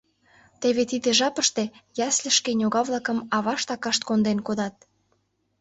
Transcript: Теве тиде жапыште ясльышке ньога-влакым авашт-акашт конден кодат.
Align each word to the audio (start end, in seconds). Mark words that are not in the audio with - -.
Теве 0.61 0.83
тиде 0.91 1.09
жапыште 1.19 1.63
ясльышке 2.07 2.51
ньога-влакым 2.59 3.17
авашт-акашт 3.37 4.01
конден 4.07 4.39
кодат. 4.47 4.75